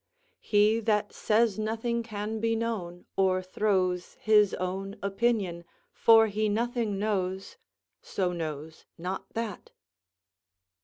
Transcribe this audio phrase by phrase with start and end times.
[0.39, 7.57] "He that says nothing can be known, o'erthrows His own opinion, for he nothing knows,
[8.01, 9.69] So knows not that."